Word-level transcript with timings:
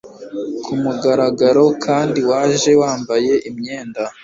kumugaragaro, 0.63 1.65
kandi 1.85 2.19
waje 2.29 2.71
wambaye 2.81 3.33
imyenda 3.49 4.01